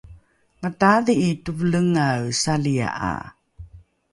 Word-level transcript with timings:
mataadhi’i 0.61 1.27
tevelengae 1.43 2.09
salia’a 2.41 3.13